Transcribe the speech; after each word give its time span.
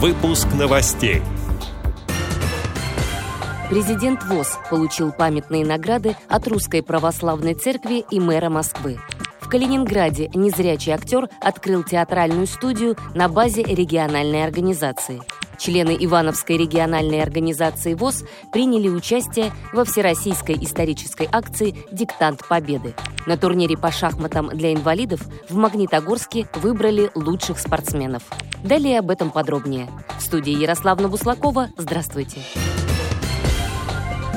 Выпуск 0.00 0.46
новостей. 0.56 1.22
Президент 3.68 4.22
ВОЗ 4.26 4.56
получил 4.70 5.10
памятные 5.10 5.66
награды 5.66 6.14
от 6.28 6.46
Русской 6.46 6.84
Православной 6.84 7.54
Церкви 7.54 8.04
и 8.08 8.20
мэра 8.20 8.48
Москвы. 8.48 9.00
В 9.40 9.48
Калининграде 9.48 10.30
незрячий 10.34 10.92
актер 10.92 11.28
открыл 11.40 11.82
театральную 11.82 12.46
студию 12.46 12.96
на 13.16 13.28
базе 13.28 13.64
региональной 13.64 14.44
организации. 14.44 15.20
Члены 15.58 15.96
Ивановской 15.98 16.56
региональной 16.56 17.20
организации 17.20 17.94
ВОЗ 17.94 18.22
приняли 18.52 18.88
участие 18.88 19.50
во 19.72 19.84
всероссийской 19.84 20.54
исторической 20.62 21.28
акции 21.32 21.74
«Диктант 21.90 22.46
Победы». 22.46 22.94
На 23.26 23.36
турнире 23.36 23.76
по 23.76 23.90
шахматам 23.90 24.48
для 24.48 24.72
инвалидов 24.72 25.20
в 25.48 25.54
Магнитогорске 25.56 26.48
выбрали 26.54 27.10
лучших 27.14 27.58
спортсменов. 27.58 28.22
Далее 28.64 28.98
об 28.98 29.10
этом 29.10 29.30
подробнее. 29.30 29.88
В 30.18 30.22
студии 30.22 30.52
Ярославна 30.52 31.08
Буслакова. 31.08 31.68
Здравствуйте. 31.76 32.40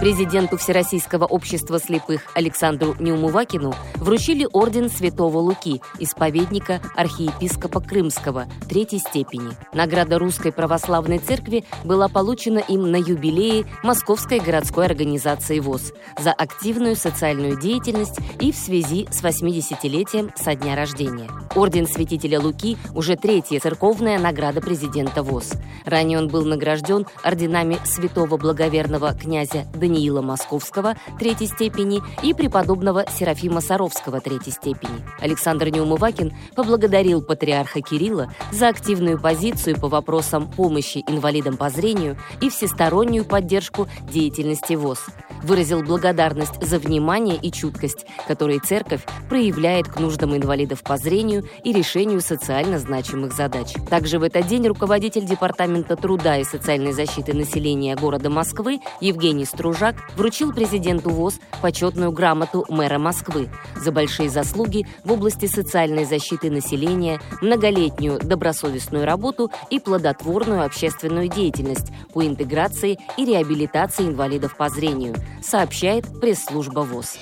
Президенту 0.00 0.56
Всероссийского 0.56 1.26
общества 1.26 1.78
слепых 1.78 2.22
Александру 2.34 2.96
Неумывакину 2.98 3.74
вручили 3.96 4.48
орден 4.50 4.88
Святого 4.88 5.36
Луки, 5.36 5.82
исповедника 5.98 6.80
архиепископа 6.96 7.82
Крымского, 7.82 8.46
третьей 8.66 9.00
степени. 9.00 9.50
Награда 9.74 10.18
Русской 10.18 10.52
Православной 10.52 11.18
Церкви 11.18 11.66
была 11.84 12.08
получена 12.08 12.60
им 12.60 12.90
на 12.90 12.96
юбилее 12.96 13.66
Московской 13.82 14.40
городской 14.40 14.86
организации 14.86 15.60
ВОЗ 15.60 15.92
за 16.18 16.32
активную 16.32 16.96
социальную 16.96 17.60
деятельность 17.60 18.20
и 18.40 18.52
в 18.52 18.56
связи 18.56 19.06
с 19.10 19.22
80-летием 19.22 20.30
со 20.34 20.54
дня 20.54 20.76
рождения. 20.76 21.28
Орден 21.54 21.86
Святителя 21.86 22.40
Луки 22.40 22.78
уже 22.94 23.16
третья 23.16 23.60
церковная 23.60 24.18
награда 24.18 24.62
президента 24.62 25.22
ВОЗ. 25.22 25.52
Ранее 25.84 26.16
он 26.16 26.28
был 26.28 26.46
награжден 26.46 27.06
орденами 27.22 27.76
Святого 27.84 28.38
Благоверного 28.38 29.12
князя 29.12 29.66
Даниила 29.74 29.89
Даниила 29.90 30.22
Московского 30.22 30.94
третьей 31.18 31.48
степени 31.48 32.00
и 32.22 32.32
преподобного 32.32 33.04
Серафима 33.10 33.60
Саровского 33.60 34.20
третьей 34.20 34.52
степени. 34.52 35.04
Александр 35.20 35.68
Неумывакин 35.68 36.32
поблагодарил 36.54 37.22
патриарха 37.22 37.80
Кирилла 37.80 38.32
за 38.52 38.68
активную 38.68 39.20
позицию 39.20 39.80
по 39.80 39.88
вопросам 39.88 40.48
помощи 40.48 41.02
инвалидам 41.08 41.56
по 41.56 41.70
зрению 41.70 42.16
и 42.40 42.50
всестороннюю 42.50 43.24
поддержку 43.24 43.88
деятельности 44.08 44.74
ВОЗ. 44.74 45.06
Выразил 45.42 45.82
благодарность 45.82 46.62
за 46.62 46.78
внимание 46.78 47.36
и 47.36 47.50
чуткость, 47.50 48.06
которые 48.28 48.60
церковь 48.60 49.04
проявляет 49.28 49.88
к 49.88 49.98
нуждам 49.98 50.36
инвалидов 50.36 50.82
по 50.82 50.96
зрению 50.96 51.44
и 51.64 51.72
решению 51.72 52.20
социально 52.20 52.78
значимых 52.78 53.32
задач. 53.32 53.72
Также 53.88 54.18
в 54.18 54.22
этот 54.22 54.46
день 54.46 54.66
руководитель 54.66 55.24
Департамента 55.24 55.96
труда 55.96 56.38
и 56.38 56.44
социальной 56.44 56.92
защиты 56.92 57.32
населения 57.34 57.96
города 57.96 58.30
Москвы 58.30 58.78
Евгений 59.00 59.44
Стружа 59.44 59.80
Жак 59.80 59.96
вручил 60.14 60.52
президенту 60.52 61.08
ВОЗ 61.08 61.40
почетную 61.62 62.12
грамоту 62.12 62.66
мэра 62.68 62.98
Москвы 62.98 63.48
за 63.74 63.92
большие 63.92 64.28
заслуги 64.28 64.86
в 65.04 65.12
области 65.12 65.46
социальной 65.46 66.04
защиты 66.04 66.50
населения, 66.50 67.18
многолетнюю 67.40 68.18
добросовестную 68.18 69.06
работу 69.06 69.50
и 69.70 69.80
плодотворную 69.80 70.66
общественную 70.66 71.28
деятельность 71.28 71.90
по 72.12 72.26
интеграции 72.26 72.98
и 73.16 73.24
реабилитации 73.24 74.06
инвалидов 74.06 74.54
по 74.54 74.68
зрению, 74.68 75.14
сообщает 75.42 76.04
пресс-служба 76.20 76.80
ВОЗ. 76.80 77.16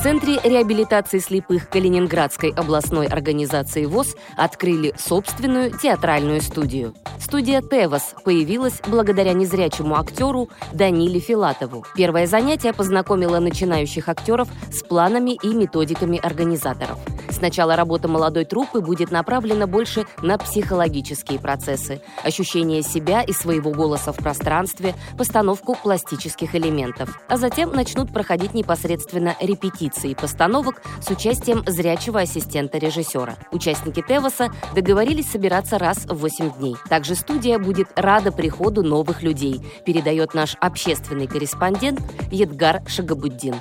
В 0.00 0.02
Центре 0.02 0.40
реабилитации 0.42 1.18
слепых 1.18 1.68
Калининградской 1.68 2.50
областной 2.52 3.06
организации 3.06 3.84
ВОЗ 3.84 4.16
открыли 4.34 4.94
собственную 4.98 5.76
театральную 5.78 6.40
студию. 6.40 6.94
Студия 7.18 7.60
«Тевос» 7.60 8.14
появилась 8.24 8.80
благодаря 8.86 9.34
незрячему 9.34 9.96
актеру 9.96 10.48
Даниле 10.72 11.20
Филатову. 11.20 11.84
Первое 11.94 12.26
занятие 12.26 12.72
познакомило 12.72 13.40
начинающих 13.40 14.08
актеров 14.08 14.48
с 14.72 14.82
планами 14.82 15.36
и 15.42 15.48
методиками 15.48 16.18
организаторов. 16.18 16.98
Сначала 17.40 17.74
работа 17.74 18.06
молодой 18.06 18.44
труппы 18.44 18.82
будет 18.82 19.10
направлена 19.10 19.66
больше 19.66 20.04
на 20.20 20.36
психологические 20.36 21.38
процессы, 21.38 22.02
ощущение 22.22 22.82
себя 22.82 23.22
и 23.22 23.32
своего 23.32 23.70
голоса 23.70 24.12
в 24.12 24.16
пространстве, 24.16 24.94
постановку 25.16 25.74
пластических 25.74 26.54
элементов. 26.54 27.18
А 27.28 27.38
затем 27.38 27.72
начнут 27.72 28.12
проходить 28.12 28.52
непосредственно 28.52 29.36
репетиции 29.40 30.12
постановок 30.12 30.82
с 31.00 31.08
участием 31.08 31.64
зрячего 31.66 32.20
ассистента 32.20 32.76
режиссера. 32.76 33.38
Участники 33.52 34.04
Тевоса 34.06 34.50
договорились 34.74 35.30
собираться 35.30 35.78
раз 35.78 36.04
в 36.04 36.18
8 36.18 36.58
дней. 36.58 36.76
Также 36.90 37.14
студия 37.14 37.58
будет 37.58 37.88
рада 37.96 38.32
приходу 38.32 38.82
новых 38.82 39.22
людей, 39.22 39.62
передает 39.86 40.34
наш 40.34 40.56
общественный 40.60 41.26
корреспондент 41.26 42.00
Едгар 42.30 42.82
Шагабуддин. 42.86 43.54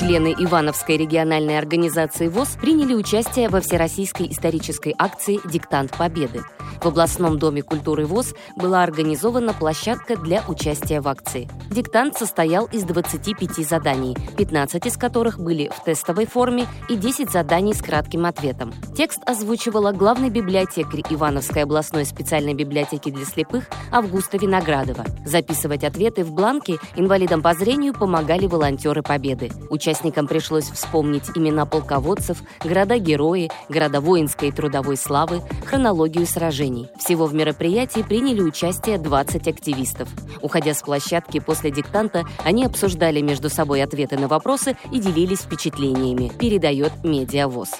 Члены 0.00 0.28
Ивановской 0.28 0.96
региональной 0.96 1.58
организации 1.58 2.28
ВОЗ 2.28 2.56
приняли 2.58 2.94
участие 2.94 3.50
во 3.50 3.60
всероссийской 3.60 4.32
исторической 4.32 4.94
акции 4.96 5.40
«Диктант 5.44 5.94
Победы». 5.94 6.40
В 6.80 6.86
областном 6.86 7.38
доме 7.38 7.62
культуры 7.62 8.06
ВОЗ 8.06 8.34
была 8.56 8.82
организована 8.82 9.52
площадка 9.52 10.16
для 10.16 10.42
участия 10.48 11.02
в 11.02 11.08
акции. 11.08 11.46
Диктант 11.70 12.16
состоял 12.16 12.64
из 12.72 12.84
25 12.84 13.68
заданий, 13.68 14.16
15 14.38 14.86
из 14.86 14.96
которых 14.96 15.38
были 15.38 15.70
в 15.76 15.84
тестовой 15.84 16.24
форме 16.24 16.66
и 16.88 16.96
10 16.96 17.30
заданий 17.30 17.74
с 17.74 17.82
кратким 17.82 18.24
ответом. 18.24 18.72
Текст 18.96 19.20
озвучивала 19.26 19.92
главный 19.92 20.30
библиотекарь 20.30 21.02
Ивановской 21.10 21.64
областной 21.64 22.06
специальной 22.06 22.54
библиотеки 22.54 23.10
для 23.10 23.26
слепых 23.26 23.64
Августа 23.92 24.38
Виноградова. 24.38 25.04
Записывать 25.26 25.84
ответы 25.84 26.24
в 26.24 26.32
бланке 26.32 26.78
инвалидам 26.96 27.42
по 27.42 27.52
зрению 27.52 27.92
помогали 27.92 28.46
волонтеры 28.46 29.02
Победы. 29.02 29.50
Участникам 29.68 30.26
пришлось 30.26 30.70
вспомнить 30.70 31.30
имена 31.34 31.66
полководцев, 31.66 32.38
города-герои, 32.64 33.50
города 33.68 34.00
воинской 34.00 34.48
и 34.48 34.52
трудовой 34.52 34.96
славы, 34.96 35.42
хронологию 35.66 36.26
сражений 36.26 36.69
движений. 36.70 36.88
Всего 36.98 37.26
в 37.26 37.34
мероприятии 37.34 38.02
приняли 38.02 38.40
участие 38.40 38.98
20 38.98 39.48
активистов. 39.48 40.08
Уходя 40.42 40.74
с 40.74 40.82
площадки 40.82 41.40
после 41.40 41.70
диктанта, 41.70 42.24
они 42.44 42.64
обсуждали 42.64 43.20
между 43.20 43.50
собой 43.50 43.82
ответы 43.82 44.16
на 44.16 44.28
вопросы 44.28 44.76
и 44.92 45.00
делились 45.00 45.40
впечатлениями, 45.40 46.30
передает 46.38 46.92
Медиавоз. 47.04 47.70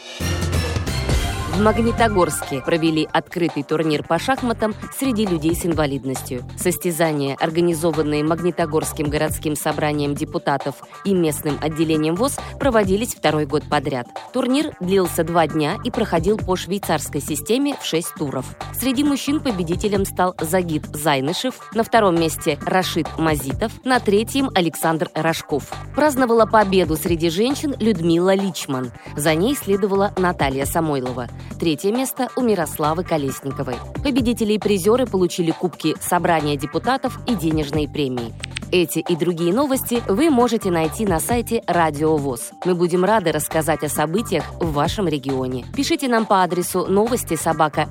В 1.60 1.62
Магнитогорске 1.62 2.62
провели 2.62 3.06
открытый 3.12 3.64
турнир 3.64 4.02
по 4.02 4.18
шахматам 4.18 4.74
среди 4.98 5.26
людей 5.26 5.54
с 5.54 5.66
инвалидностью. 5.66 6.42
Состязания, 6.56 7.36
организованные 7.38 8.24
Магнитогорским 8.24 9.10
городским 9.10 9.54
собранием 9.54 10.14
депутатов 10.14 10.76
и 11.04 11.12
местным 11.12 11.58
отделением 11.60 12.14
ВОЗ, 12.14 12.38
проводились 12.58 13.14
второй 13.14 13.44
год 13.44 13.64
подряд. 13.68 14.06
Турнир 14.32 14.74
длился 14.80 15.22
два 15.22 15.46
дня 15.46 15.76
и 15.84 15.90
проходил 15.90 16.38
по 16.38 16.56
швейцарской 16.56 17.20
системе 17.20 17.76
в 17.78 17.84
шесть 17.84 18.14
туров. 18.14 18.46
Среди 18.72 19.04
мужчин 19.04 19.38
победителем 19.40 20.06
стал 20.06 20.34
Загид 20.40 20.86
Зайнышев, 20.94 21.56
на 21.74 21.84
втором 21.84 22.18
месте 22.18 22.58
Рашид 22.64 23.06
Мазитов, 23.18 23.84
на 23.84 24.00
третьем 24.00 24.48
Александр 24.54 25.10
Рожков. 25.14 25.70
Праздновала 25.94 26.46
победу 26.46 26.96
среди 26.96 27.28
женщин 27.28 27.74
Людмила 27.78 28.34
Личман. 28.34 28.92
За 29.14 29.34
ней 29.34 29.54
следовала 29.54 30.14
Наталья 30.16 30.64
Самойлова. 30.64 31.28
Третье 31.58 31.92
место 31.92 32.28
у 32.36 32.42
Мирославы 32.42 33.04
Колесниковой. 33.04 33.76
Победители 34.02 34.54
и 34.54 34.58
призеры 34.58 35.06
получили 35.06 35.50
кубки 35.50 35.94
собрания 36.00 36.56
депутатов 36.56 37.18
и 37.26 37.34
денежные 37.34 37.88
премии. 37.88 38.32
Эти 38.72 39.00
и 39.00 39.16
другие 39.16 39.52
новости 39.52 40.02
вы 40.06 40.30
можете 40.30 40.70
найти 40.70 41.04
на 41.04 41.18
сайте 41.18 41.62
Радио 41.66 42.16
ВОЗ. 42.16 42.52
Мы 42.64 42.74
будем 42.74 43.04
рады 43.04 43.32
рассказать 43.32 43.82
о 43.82 43.88
событиях 43.88 44.44
в 44.60 44.72
вашем 44.72 45.08
регионе. 45.08 45.66
Пишите 45.74 46.08
нам 46.08 46.24
по 46.24 46.42
адресу 46.42 46.86
новости 46.86 47.34
собака 47.34 47.88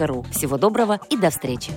ру. 0.00 0.24
Всего 0.30 0.56
доброго 0.56 0.98
и 1.10 1.16
до 1.16 1.30
встречи! 1.30 1.72